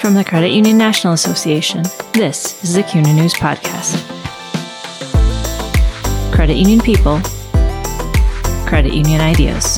[0.00, 1.82] From the Credit Union National Association,
[2.14, 4.00] this is the CUNA News Podcast.
[6.32, 7.20] Credit Union People,
[8.66, 9.76] Credit Union Ideas.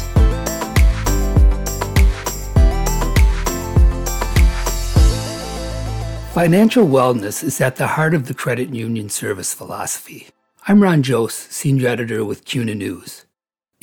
[6.32, 10.28] Financial wellness is at the heart of the credit union service philosophy.
[10.68, 13.24] I'm Ron Jost, Senior Editor with CUNA News.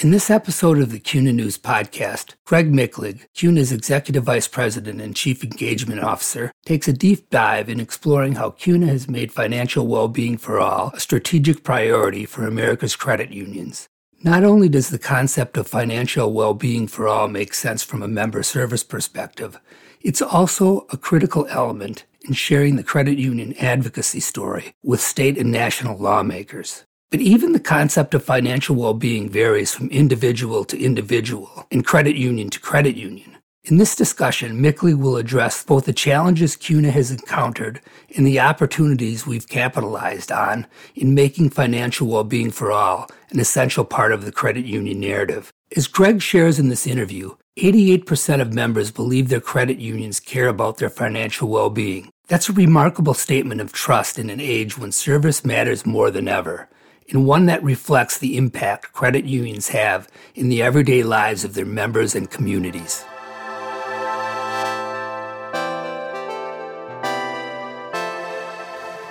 [0.01, 5.13] In this episode of the CUNA News podcast, Greg Michlig, CUNA's Executive Vice President and
[5.13, 10.37] Chief Engagement Officer, takes a deep dive in exploring how CUNA has made financial well-being
[10.37, 13.89] for all a strategic priority for America's credit unions.
[14.23, 18.41] Not only does the concept of financial well-being for all make sense from a member
[18.41, 19.59] service perspective,
[19.99, 25.51] it's also a critical element in sharing the credit union advocacy story with state and
[25.51, 26.85] national lawmakers.
[27.11, 32.15] But even the concept of financial well being varies from individual to individual and credit
[32.15, 33.35] union to credit union.
[33.63, 37.81] In this discussion, Michlig will address both the challenges CUNA has encountered
[38.15, 43.85] and the opportunities we've capitalized on in making financial well being for all an essential
[43.85, 45.51] part of the credit union narrative.
[45.75, 50.77] As Greg shares in this interview, 88% of members believe their credit unions care about
[50.77, 52.11] their financial well being.
[52.27, 56.69] That's a remarkable statement of trust in an age when service matters more than ever
[57.11, 61.65] and one that reflects the impact credit unions have in the everyday lives of their
[61.65, 63.03] members and communities.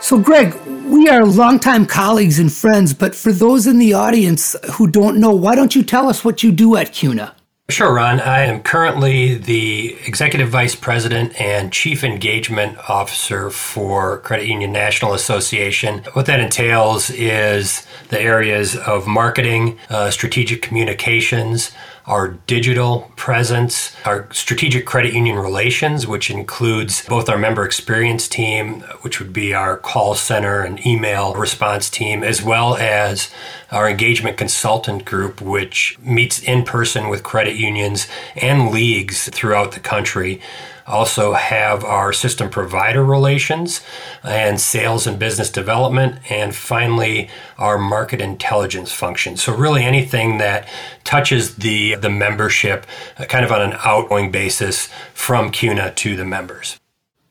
[0.00, 0.54] So, Greg,
[0.86, 5.34] we are longtime colleagues and friends, but for those in the audience who don't know,
[5.34, 7.34] why don't you tell us what you do at CUNA?
[7.70, 8.19] Sure, Ron.
[8.19, 15.12] I am currently the Executive Vice President and Chief Engagement Officer for Credit Union National
[15.12, 16.02] Association.
[16.14, 21.72] What that entails is the areas of marketing, uh, strategic communications,
[22.08, 28.80] our digital presence, our strategic credit union relations, which includes both our member experience team,
[29.02, 33.30] which would be our call center and email response team, as well as
[33.70, 39.80] our engagement consultant group, which meets in person with credit unions and leagues throughout the
[39.80, 40.41] country
[40.88, 43.82] also have our system provider relations
[44.25, 47.28] and sales and business development, and finally
[47.59, 49.37] our market intelligence function.
[49.37, 50.69] So really anything that
[51.04, 52.87] touches the the membership
[53.19, 56.78] uh, kind of on an outgoing basis from CUNA to the members.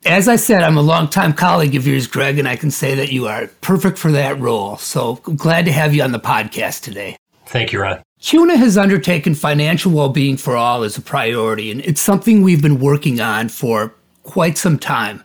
[0.06, 3.12] As I said, I'm a longtime colleague of yours, Greg, and I can say that
[3.12, 4.78] you are perfect for that role.
[4.78, 7.17] So glad to have you on the podcast today.
[7.47, 8.03] Thank you, Ron.
[8.19, 12.62] CUNA has undertaken financial well being for all as a priority, and it's something we've
[12.62, 13.94] been working on for
[14.24, 15.24] quite some time.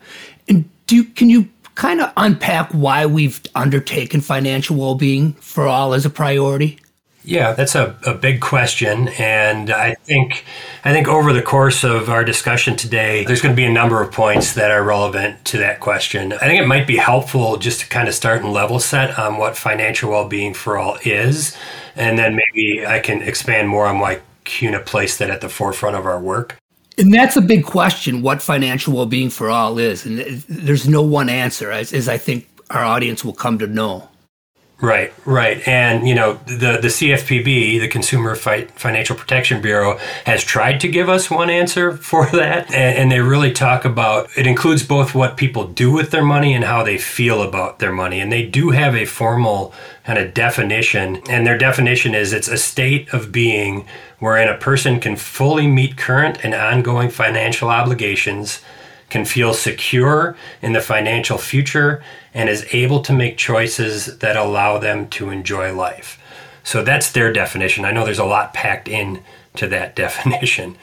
[0.48, 5.94] And do can you kind of unpack why we've undertaken financial well being for all
[5.94, 6.78] as a priority?
[7.24, 9.08] Yeah, that's a, a big question.
[9.18, 10.44] And I think
[10.84, 14.02] I think over the course of our discussion today, there's going to be a number
[14.02, 16.32] of points that are relevant to that question.
[16.32, 19.38] I think it might be helpful just to kind of start and level set on
[19.38, 21.56] what financial well-being for all is.
[21.94, 25.94] And then maybe I can expand more on why CUNA placed that at the forefront
[25.94, 26.56] of our work.
[26.98, 30.04] And that's a big question what financial well being for all is.
[30.04, 30.18] And
[30.48, 34.08] there's no one answer, as, as I think our audience will come to know.
[34.82, 40.80] Right, right, and you know the the CFPB, the Consumer Financial Protection Bureau, has tried
[40.80, 44.82] to give us one answer for that, and, and, they really talk about it includes
[44.84, 48.32] both what people do with their money and how they feel about their money, and
[48.32, 49.72] they do have a formal
[50.04, 53.86] kind of definition, and their definition is it's a state of being
[54.18, 58.60] wherein a person can fully meet current and ongoing financial obligations
[59.12, 62.02] can feel secure in the financial future
[62.32, 66.18] and is able to make choices that allow them to enjoy life.
[66.64, 67.84] So that's their definition.
[67.84, 69.22] I know there's a lot packed in
[69.56, 70.76] to that definition.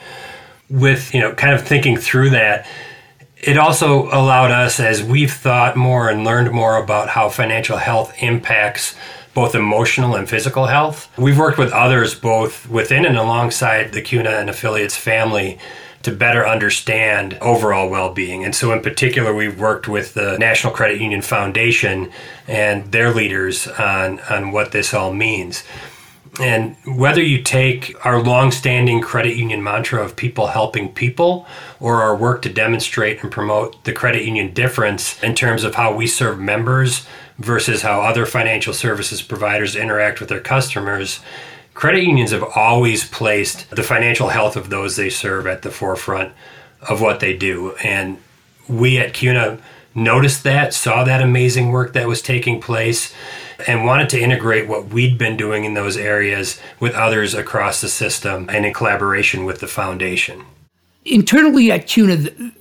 [0.70, 2.66] With, you know, kind of thinking through that,
[3.36, 8.14] it also allowed us as we've thought more and learned more about how financial health
[8.22, 8.94] impacts
[9.34, 11.10] both emotional and physical health.
[11.18, 15.58] We've worked with others both within and alongside the CUNA and affiliates family
[16.02, 18.44] to better understand overall well being.
[18.44, 22.10] And so, in particular, we've worked with the National Credit Union Foundation
[22.48, 25.62] and their leaders on, on what this all means.
[26.40, 31.46] And whether you take our long-standing credit union mantra of people helping people
[31.80, 35.94] or our work to demonstrate and promote the credit union difference in terms of how
[35.94, 37.04] we serve members
[37.38, 41.20] versus how other financial services providers interact with their customers,
[41.80, 46.30] credit unions have always placed the financial health of those they serve at the forefront
[46.86, 47.74] of what they do.
[47.82, 48.18] And
[48.68, 49.58] we at CUNA
[49.94, 53.14] noticed that, saw that amazing work that was taking place,
[53.66, 57.88] and wanted to integrate what we'd been doing in those areas with others across the
[57.88, 60.44] system and in collaboration with the foundation.
[61.06, 62.16] internally at CUNA,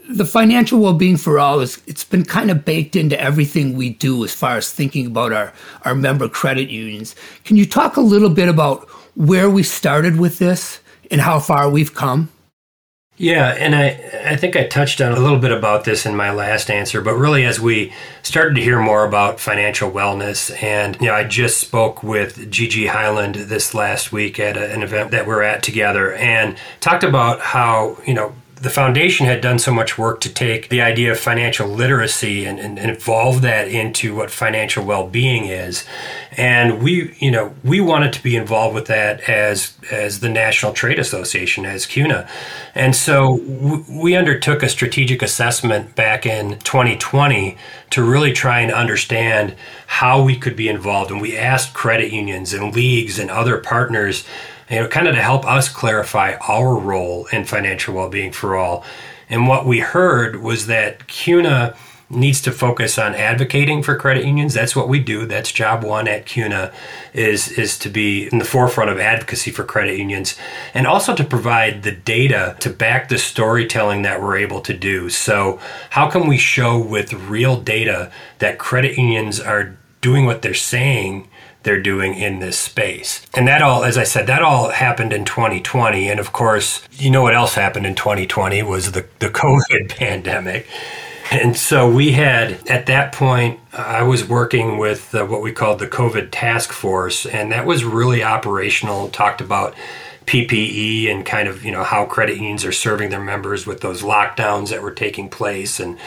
[0.09, 4.23] the, financial well-being for all is it's been kind of baked into everything we do
[4.23, 5.51] as far as thinking about our,
[5.83, 7.15] our member credit unions.
[7.43, 8.87] Can you talk a little bit about
[9.19, 10.79] where we started with this
[11.11, 12.29] and how far we've come?
[13.17, 13.89] Yeah, and I,
[14.25, 17.15] I think I touched on a little bit about this in my last answer, but
[17.15, 17.91] really as we
[18.23, 22.87] started to hear more about financial wellness, and you know, I just spoke with Gigi
[22.87, 27.41] Hyland this last week at a, an event that we're at together, and talked about
[27.41, 31.19] how you know the foundation had done so much work to take the idea of
[31.19, 35.85] financial literacy and, and, and, evolve that into what financial well-being is.
[36.35, 40.73] And we you know we wanted to be involved with that as as the national
[40.73, 42.29] trade association as cuna.
[42.75, 47.57] And so w- we undertook a strategic assessment back in 2020
[47.91, 49.55] to really try and understand
[49.87, 51.11] how we could be involved.
[51.11, 54.25] And we asked credit unions and leagues and other partners
[54.69, 58.83] you know, kind of to help us clarify our role in financial well-being for all.
[59.29, 61.75] And what we heard was that CUNA
[62.09, 64.53] needs to focus on advocating for credit unions.
[64.53, 65.25] That's what we do.
[65.25, 66.73] That's job one at CUNA
[67.13, 70.35] is is to be in the forefront of advocacy for credit unions
[70.73, 75.09] and also to provide the data to back the storytelling that we're able to do.
[75.09, 75.59] So,
[75.91, 81.28] how can we show with real data that credit unions are doing what they're saying
[81.63, 83.25] they're doing in this space.
[83.33, 86.09] And that all, as I said, that all happened in 2020.
[86.09, 90.67] And of course, you know what else happened in 2020 was the, the COVID pandemic.
[91.31, 95.77] And so we had, at that point, I was working with uh, what we called
[95.77, 99.75] the COVID task force, and that was really operational, talked about
[100.25, 104.01] PPE and kind of, you know, how credit unions are serving their members with those
[104.01, 105.99] lockdowns that were taking place and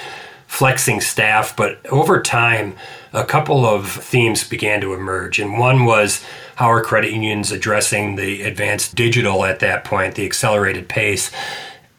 [0.49, 1.57] flexing staff.
[1.57, 2.75] But over time,
[3.13, 5.39] a couple of themes began to emerge.
[5.39, 6.25] And one was
[6.57, 11.31] how are credit unions addressing the advanced digital at that point, the accelerated pace?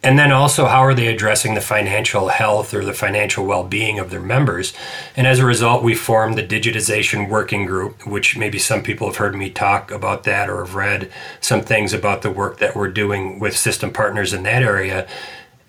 [0.05, 3.99] And then also, how are they addressing the financial health or the financial well being
[3.99, 4.73] of their members?
[5.15, 9.15] And as a result, we formed the Digitization Working Group, which maybe some people have
[9.15, 11.09] heard me talk about that or have read
[11.39, 15.07] some things about the work that we're doing with system partners in that area.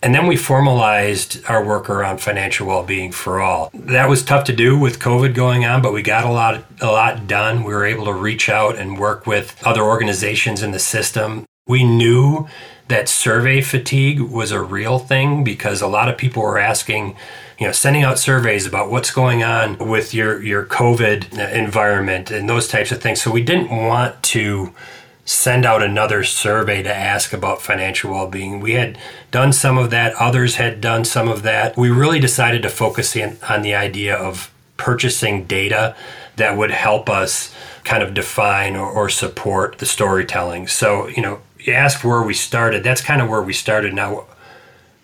[0.05, 3.71] And then we formalized our work around financial well-being for all.
[3.73, 6.89] That was tough to do with COVID going on, but we got a lot a
[6.89, 7.65] lot done.
[7.65, 11.47] We were able to reach out and work with other organizations in the system.
[11.67, 12.47] We knew
[12.89, 17.17] that survey fatigue was a real thing because a lot of people were asking,
[17.59, 22.47] you know, sending out surveys about what's going on with your your COVID environment and
[22.47, 23.23] those types of things.
[23.23, 24.75] So we didn't want to
[25.25, 28.61] send out another survey to ask about financial well-being.
[28.61, 28.99] We had
[29.31, 31.77] done some of that, others had done some of that.
[31.77, 35.97] We really decided to focus in on the idea of purchasing data
[36.37, 37.55] that would help us
[37.85, 40.67] kind of define or, or support the storytelling.
[40.67, 42.83] So, you know, you ask where we started.
[42.85, 43.95] That's kind of where we started.
[43.95, 44.27] Now,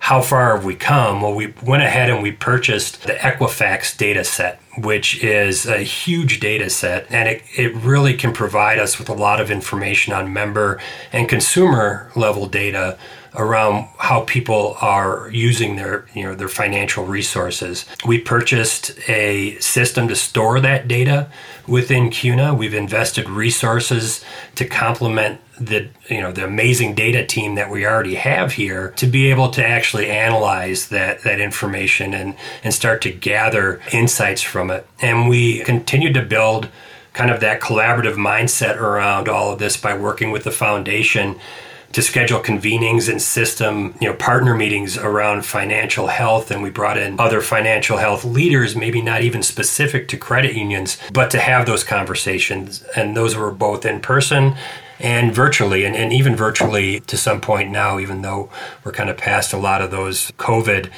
[0.00, 1.20] how far have we come?
[1.20, 6.40] Well, we went ahead and we purchased the Equifax data set, which is a huge
[6.40, 10.32] data set, and it, it really can provide us with a lot of information on
[10.32, 10.80] member
[11.12, 12.98] and consumer level data
[13.34, 17.86] around how people are using their you know their financial resources.
[18.06, 21.28] We purchased a system to store that data
[21.66, 22.54] within CUNA.
[22.54, 24.24] We've invested resources
[24.56, 29.06] to complement the you know the amazing data team that we already have here to
[29.06, 32.34] be able to actually analyze that that information and
[32.64, 34.86] and start to gather insights from it.
[35.00, 36.68] And we continue to build
[37.12, 41.38] kind of that collaborative mindset around all of this by working with the foundation
[41.92, 46.50] to schedule convenings and system, you know, partner meetings around financial health.
[46.50, 50.98] And we brought in other financial health leaders, maybe not even specific to credit unions,
[51.12, 52.82] but to have those conversations.
[52.94, 54.54] And those were both in person
[55.00, 58.50] and virtually, and, and even virtually to some point now, even though
[58.84, 60.90] we're kind of past a lot of those COVID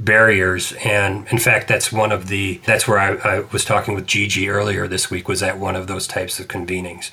[0.00, 4.04] barriers and in fact that's one of the that's where I, I, was talking with
[4.04, 7.12] gigi earlier this week was at one of those types of convenings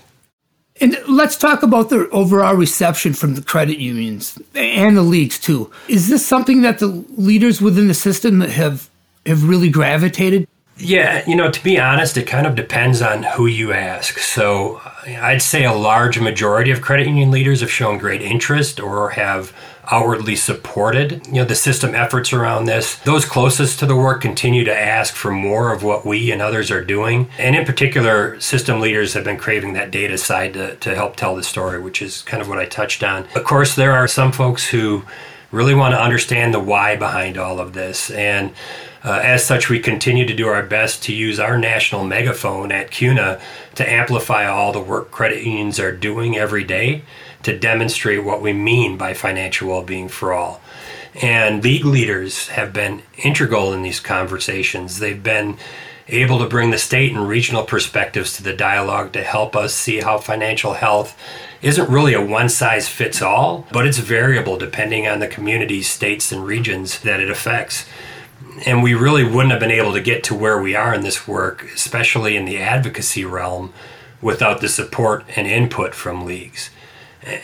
[0.81, 5.71] and let's talk about the overall reception from the credit unions and the leagues too.
[5.87, 8.89] Is this something that the leaders within the system have
[9.25, 10.47] have really gravitated
[10.79, 14.17] yeah, you know, to be honest, it kind of depends on who you ask.
[14.17, 18.79] So uh, I'd say a large majority of credit union leaders have shown great interest
[18.79, 19.53] or have
[19.91, 22.95] outwardly supported you know the system efforts around this.
[22.97, 26.69] Those closest to the work continue to ask for more of what we and others
[26.71, 27.27] are doing.
[27.37, 31.35] And in particular system leaders have been craving that data side to, to help tell
[31.35, 33.27] the story which is kind of what i touched on.
[33.35, 35.03] Of course there are some folks who
[35.51, 38.11] really want to understand the why behind all of this.
[38.11, 38.53] And
[39.03, 42.91] uh, as such, we continue to do our best to use our national megaphone at
[42.91, 43.39] CUNA
[43.75, 47.03] to amplify all the work credit unions are doing every day
[47.43, 50.59] to demonstrate what we mean by financial well being for all.
[51.21, 54.99] And league leaders have been integral in these conversations.
[54.99, 55.57] They've been
[56.09, 59.99] able to bring the state and regional perspectives to the dialogue to help us see
[59.99, 61.17] how financial health
[61.61, 66.31] isn't really a one size fits all, but it's variable depending on the communities, states,
[66.31, 67.85] and regions that it affects.
[68.65, 71.27] And we really wouldn't have been able to get to where we are in this
[71.27, 73.73] work, especially in the advocacy realm,
[74.21, 76.69] without the support and input from leagues.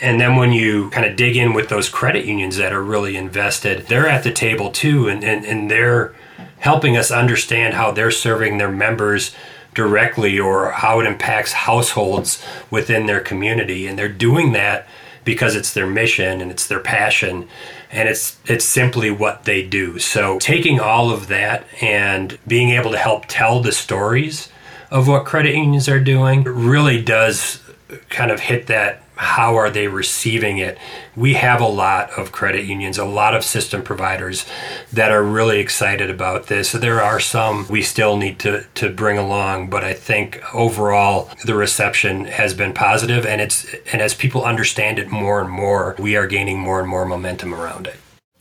[0.01, 3.17] And then when you kind of dig in with those credit unions that are really
[3.17, 6.15] invested, they're at the table too, and, and, and they're
[6.59, 9.35] helping us understand how they're serving their members
[9.73, 13.85] directly or how it impacts households within their community.
[13.85, 14.87] And they're doing that
[15.25, 17.47] because it's their mission and it's their passion
[17.95, 19.97] and it's it's simply what they do.
[19.99, 24.49] So taking all of that and being able to help tell the stories
[24.91, 27.61] of what credit unions are doing really does
[28.09, 30.77] kind of hit that how are they receiving it?
[31.15, 34.45] We have a lot of credit unions, a lot of system providers
[34.91, 36.71] that are really excited about this.
[36.71, 41.55] There are some we still need to, to bring along, but I think overall the
[41.55, 46.15] reception has been positive and it's and as people understand it more and more, we
[46.15, 47.95] are gaining more and more momentum around it.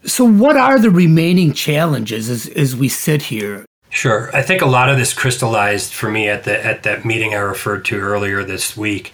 [0.04, 3.64] So what are the remaining challenges as, as we sit here?
[3.94, 4.28] Sure.
[4.34, 7.38] I think a lot of this crystallized for me at the at that meeting I
[7.38, 9.12] referred to earlier this week.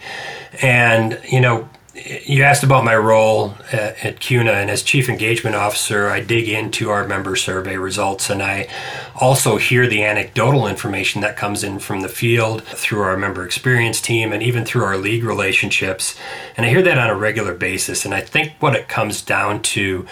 [0.59, 5.55] And, you know, you asked about my role at, at CUNA, and as Chief Engagement
[5.55, 8.69] Officer, I dig into our member survey results and I
[9.15, 14.01] also hear the anecdotal information that comes in from the field through our member experience
[14.01, 16.15] team and even through our league relationships.
[16.57, 18.03] And I hear that on a regular basis.
[18.03, 20.07] And I think what it comes down to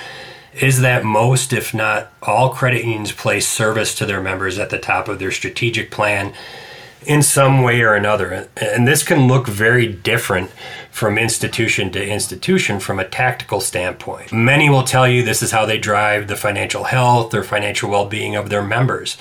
[0.54, 4.80] is that most, if not all, credit unions place service to their members at the
[4.80, 6.34] top of their strategic plan
[7.06, 8.50] in some way or another.
[8.58, 10.52] And this can look very different
[10.92, 14.34] from institution to institution from a tactical standpoint.
[14.34, 18.06] Many will tell you this is how they drive the financial health or financial well
[18.06, 19.18] being of their members.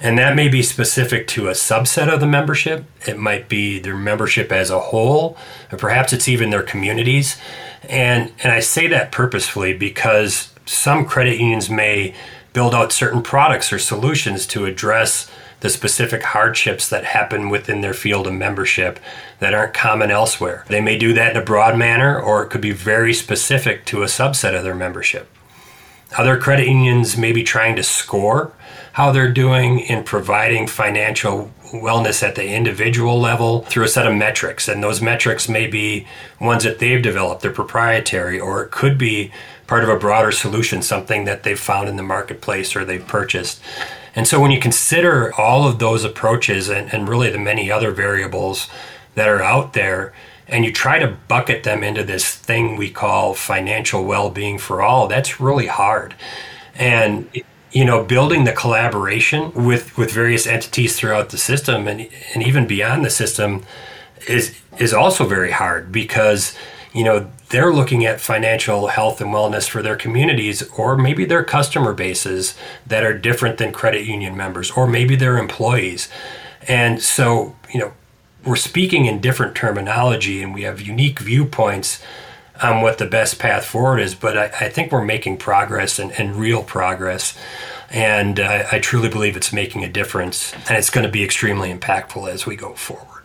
[0.00, 2.86] And that may be specific to a subset of the membership.
[3.06, 5.36] It might be their membership as a whole,
[5.70, 7.36] or perhaps it's even their communities.
[7.82, 12.14] And, and I say that purposefully because some credit unions may
[12.52, 15.30] build out certain products or solutions to address
[15.60, 18.98] the specific hardships that happen within their field of membership
[19.38, 20.64] that aren't common elsewhere.
[20.68, 24.02] They may do that in a broad manner, or it could be very specific to
[24.02, 25.28] a subset of their membership.
[26.16, 28.52] Other credit unions may be trying to score
[28.92, 34.14] how they're doing in providing financial wellness at the individual level through a set of
[34.14, 34.68] metrics.
[34.68, 36.06] And those metrics may be
[36.40, 39.30] ones that they've developed, they're proprietary, or it could be
[39.66, 43.62] part of a broader solution, something that they've found in the marketplace or they've purchased.
[44.16, 47.92] And so when you consider all of those approaches and, and really the many other
[47.92, 48.68] variables
[49.14, 50.12] that are out there,
[50.48, 55.06] and you try to bucket them into this thing we call financial well-being for all
[55.06, 56.12] that's really hard
[56.74, 57.28] and
[57.72, 62.66] you know building the collaboration with with various entities throughout the system and and even
[62.66, 63.64] beyond the system
[64.28, 66.56] is is also very hard because
[66.92, 71.42] you know they're looking at financial health and wellness for their communities or maybe their
[71.42, 72.54] customer bases
[72.86, 76.08] that are different than credit union members or maybe their employees.
[76.68, 77.92] And so you know
[78.44, 82.02] we're speaking in different terminology and we have unique viewpoints
[82.62, 86.12] on what the best path forward is but i, I think we're making progress and,
[86.12, 87.36] and real progress
[87.92, 91.74] and uh, I truly believe it's making a difference and it's going to be extremely
[91.74, 93.20] impactful as we go forward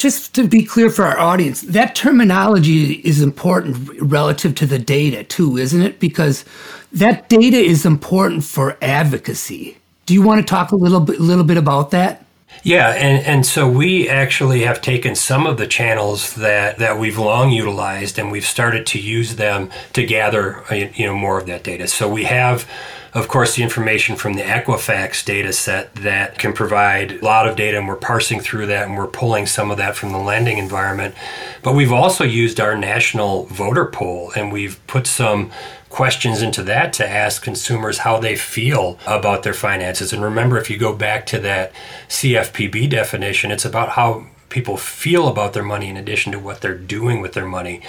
[0.00, 5.22] just to be clear for our audience, that terminology is important relative to the data
[5.24, 6.00] too, isn't it?
[6.00, 6.44] Because
[6.92, 9.76] that data is important for advocacy.
[10.06, 12.24] Do you want to talk a little bit, little bit about that?
[12.62, 17.18] Yeah, and, and so we actually have taken some of the channels that, that we've
[17.18, 21.46] long utilized and we've started to use them to gather uh, you know more of
[21.46, 21.88] that data.
[21.88, 22.68] So we have
[23.12, 27.56] of course, the information from the Equifax data set that can provide a lot of
[27.56, 30.58] data, and we're parsing through that and we're pulling some of that from the lending
[30.58, 31.14] environment.
[31.62, 35.50] But we've also used our national voter poll and we've put some
[35.88, 40.12] questions into that to ask consumers how they feel about their finances.
[40.12, 41.72] And remember, if you go back to that
[42.08, 46.78] CFPB definition, it's about how people feel about their money in addition to what they're
[46.78, 47.82] doing with their money.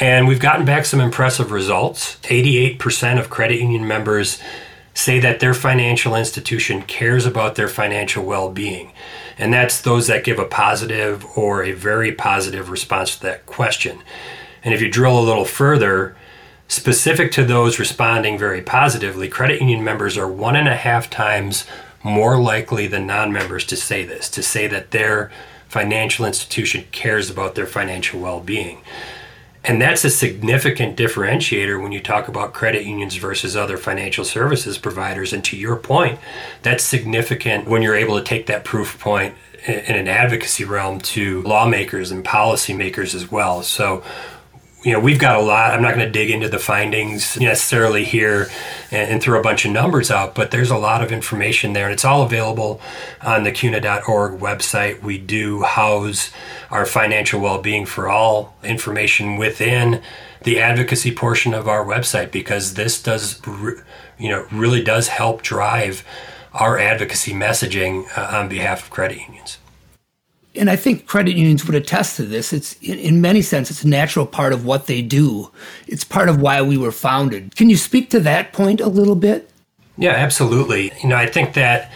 [0.00, 2.16] And we've gotten back some impressive results.
[2.22, 4.40] 88% of credit union members
[4.94, 8.92] say that their financial institution cares about their financial well being.
[9.38, 14.02] And that's those that give a positive or a very positive response to that question.
[14.64, 16.16] And if you drill a little further,
[16.66, 21.66] specific to those responding very positively, credit union members are one and a half times
[22.02, 25.30] more likely than non members to say this, to say that their
[25.68, 28.80] financial institution cares about their financial well being.
[29.62, 34.78] And that's a significant differentiator when you talk about credit unions versus other financial services
[34.78, 35.32] providers.
[35.32, 36.18] And to your point,
[36.62, 39.34] that's significant when you're able to take that proof point
[39.66, 43.62] in an advocacy realm to lawmakers and policymakers as well.
[43.62, 44.02] So
[44.82, 45.74] you know, we've got a lot.
[45.74, 48.48] I'm not going to dig into the findings necessarily here
[48.90, 51.84] and, and, throw a bunch of numbers out, but there's a lot of information there,
[51.84, 52.80] and it's all available
[53.20, 55.02] on the CUNA.org website.
[55.02, 56.30] We do house
[56.70, 60.02] our financial well-being for all information within
[60.42, 63.40] the advocacy portion of our website because this does,
[64.18, 66.04] you know, really does help drive
[66.54, 69.58] our advocacy messaging uh, on behalf of credit unions
[70.54, 72.52] and I think credit unions would attest to this.
[72.52, 75.50] It's in many sense, it's a natural part of what they do.
[75.86, 77.54] It's part of why we were founded.
[77.56, 79.50] Can you speak to that point a little bit?
[79.96, 80.92] Yeah, absolutely.
[81.02, 81.92] You know, I think that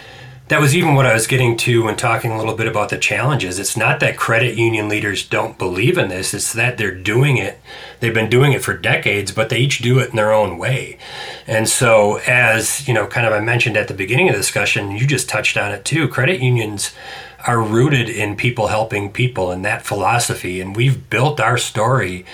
[0.49, 2.99] that was even what I was getting to when talking a little bit about the
[2.99, 3.59] challenges.
[3.59, 7.59] It's not that credit union leaders don't believe in this, it's that they're doing it.
[8.01, 10.99] They've been doing it for decades, but they each do it in their own way.
[11.47, 14.91] And so, as you know, kind of I mentioned at the beginning of the discussion,
[14.91, 16.09] you just touched on it too.
[16.09, 16.93] Credit unions
[17.47, 20.61] are rooted in people helping people and that philosophy.
[20.61, 22.25] And we've built our story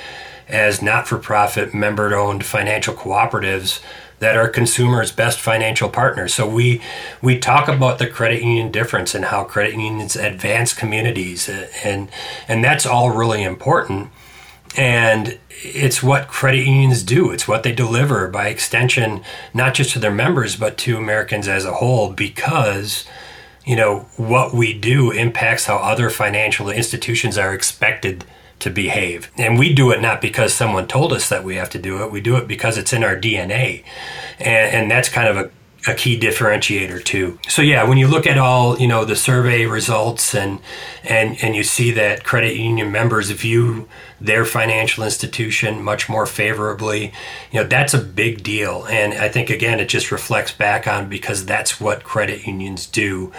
[0.48, 3.80] as not for profit, member owned financial cooperatives
[4.20, 6.34] that are consumers' best financial partners.
[6.34, 6.80] So we
[7.22, 12.08] we talk about the credit union difference and how credit unions advance communities uh, and
[12.46, 14.10] and that's all really important.
[14.76, 17.30] And it's what credit unions do.
[17.32, 21.64] It's what they deliver by extension, not just to their members, but to Americans as
[21.64, 23.04] a whole, because
[23.70, 28.24] you know, what we do impacts how other financial institutions are expected
[28.58, 29.30] to behave.
[29.38, 32.10] And we do it not because someone told us that we have to do it,
[32.10, 33.84] we do it because it's in our DNA.
[34.40, 35.50] And, and that's kind of a
[35.88, 37.38] a key differentiator too.
[37.48, 40.60] So yeah, when you look at all you know the survey results and
[41.04, 43.88] and and you see that credit union members view
[44.20, 47.12] their financial institution much more favorably,
[47.50, 48.86] you know that's a big deal.
[48.86, 53.32] And I think again it just reflects back on because that's what credit unions do,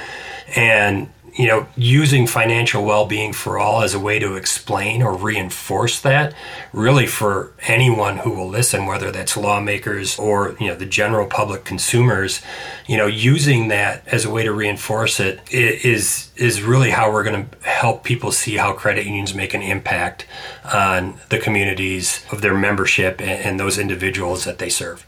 [0.56, 5.15] and you know, using financial well being for all as a way to explain or
[5.15, 6.34] reinforce that,
[6.74, 11.63] really for anyone who will listen, whether that's lawmakers or, you know, the general public
[11.63, 12.41] consumers,
[12.88, 17.24] you know, using that as a way to reinforce it is is really how we're
[17.24, 20.26] going to help people see how credit unions make an impact
[20.74, 25.06] on the communities of their membership and, those individuals that they serve.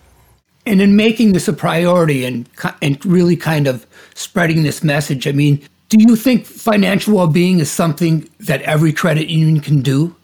[0.66, 2.48] And in making this a priority and
[2.82, 7.70] and really kind of spreading this message, I mean, do you think financial well-being is
[7.70, 10.16] something that every credit union can do?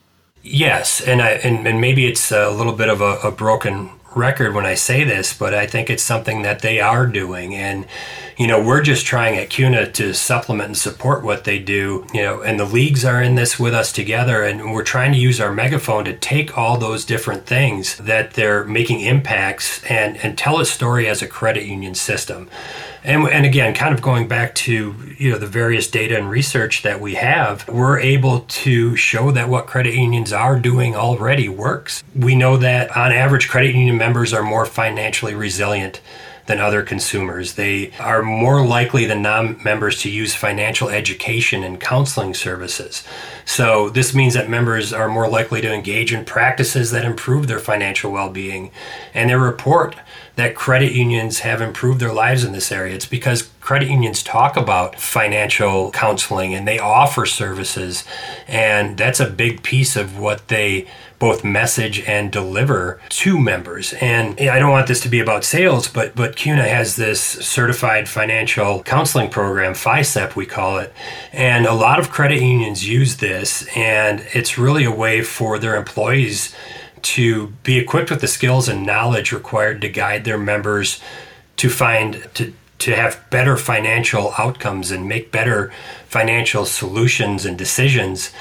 [0.42, 4.54] Yes, and I and, and maybe it's a little bit of a, a broken record
[4.54, 7.54] when I say this, but I think it's something that they are doing.
[7.54, 7.86] And,
[8.36, 12.22] you know, we're just trying at CUNA to supplement and support what they do, you
[12.22, 14.42] know, and the leagues are in this with us together.
[14.42, 18.64] And we're trying to use our megaphone to take all those different things that they're
[18.64, 22.48] making impacts and, and tell a story as a credit union system.
[23.02, 26.82] And, and again, kind of going back to you know the various data and research
[26.82, 32.04] that we have, we're able to show that what credit unions are doing already works.
[32.14, 36.00] We know that on average, credit union members are more financially resilient
[36.46, 37.54] than other consumers.
[37.54, 43.04] They are more likely than non members to use financial education and counseling services.
[43.44, 47.60] So, this means that members are more likely to engage in practices that improve their
[47.60, 48.72] financial well being.
[49.14, 49.94] And they report
[50.34, 52.94] that credit unions have improved their lives in this area.
[52.94, 58.04] It's because credit unions talk about financial counseling and they offer services.
[58.48, 60.88] And that's a big piece of what they
[61.20, 63.92] both message and deliver to members.
[64.00, 68.08] And I don't want this to be about sales, but but CUNA has this certified
[68.08, 70.92] financial counseling program, FICEP we call it,
[71.32, 75.76] and a lot of credit unions use this, and it's really a way for their
[75.76, 76.56] employees
[77.02, 81.00] to be equipped with the skills and knowledge required to guide their members
[81.56, 85.70] to find to to have better financial outcomes and make better
[86.08, 88.32] financial solutions and decisions.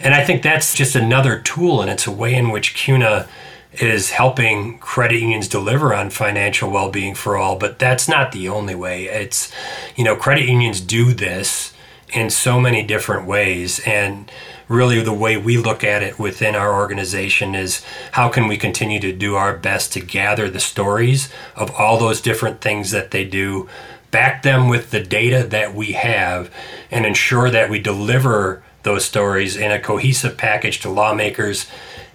[0.00, 3.28] And I think that's just another tool, and it's a way in which CUNA
[3.74, 8.74] is helping credit unions deliver on financial well-being for all but that's not the only
[8.74, 9.04] way.
[9.04, 9.52] It's
[9.94, 11.72] you know credit unions do this
[12.12, 14.30] in so many different ways and
[14.70, 19.00] really the way we look at it within our organization is how can we continue
[19.00, 23.24] to do our best to gather the stories of all those different things that they
[23.24, 23.68] do,
[24.12, 26.48] back them with the data that we have,
[26.88, 31.66] and ensure that we deliver those stories in a cohesive package to lawmakers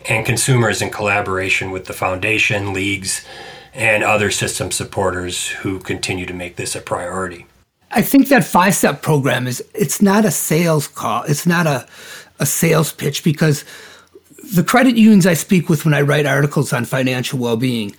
[0.08, 3.26] and consumers in collaboration with the foundation, leagues,
[3.74, 7.46] and other system supporters who continue to make this a priority.
[7.92, 11.24] I think that five step program is it's not a sales call.
[11.24, 11.88] It's not a
[12.40, 13.64] a sales pitch because
[14.54, 17.96] the credit unions I speak with when I write articles on financial well being,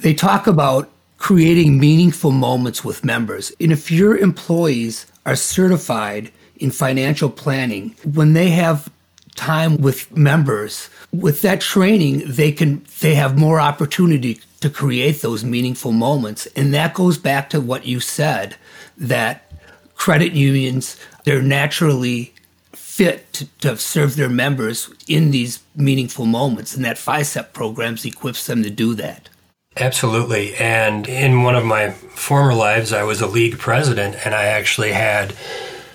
[0.00, 3.52] they talk about creating meaningful moments with members.
[3.60, 8.90] And if your employees are certified in financial planning, when they have
[9.34, 15.44] time with members, with that training, they can they have more opportunity to create those
[15.44, 16.46] meaningful moments.
[16.54, 18.56] And that goes back to what you said
[18.96, 19.50] that
[19.94, 22.32] credit unions, they're naturally
[22.72, 26.76] fit to, to, serve their members in these meaningful moments.
[26.76, 29.28] And that FiCEP programs equips them to do that.
[29.76, 30.54] Absolutely.
[30.56, 34.92] And in one of my former lives, I was a league president, and I actually
[34.92, 35.34] had,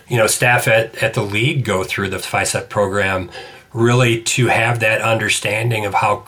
[0.10, 3.30] you know, staff at, at the league go through the FiCEP program
[3.74, 6.26] really to have that understanding of how,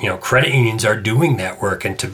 [0.00, 2.10] you know, credit unions are doing that work and to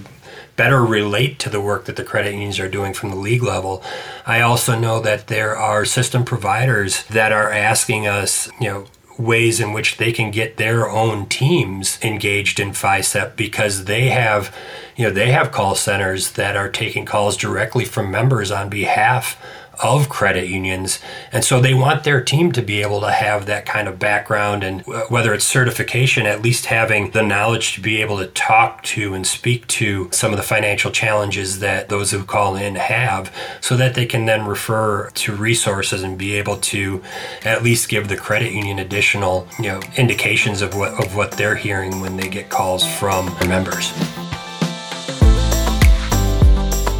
[0.56, 3.82] better relate to the work that the credit unions are doing from the league level.
[4.26, 8.86] I also know that there are system providers that are asking us, you know,
[9.18, 14.54] ways in which they can get their own teams engaged in FiCEP because they have,
[14.96, 19.40] you know, they have call centers that are taking calls directly from members on behalf
[19.82, 21.00] of credit unions.
[21.32, 24.64] And so they want their team to be able to have that kind of background
[24.64, 28.82] and uh, whether it's certification, at least having the knowledge to be able to talk
[28.84, 33.34] to and speak to some of the financial challenges that those who call in have
[33.60, 37.02] so that they can then refer to resources and be able to
[37.44, 41.56] at least give the credit union additional, you know, indications of what of what they're
[41.56, 43.90] hearing when they get calls from members.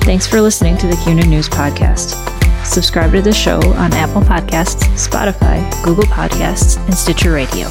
[0.04, 2.33] Thanks for listening to the CUNA News Podcast.
[2.74, 7.68] Subscribe to the show on Apple Podcasts, Spotify, Google Podcasts, and Stitcher Radio.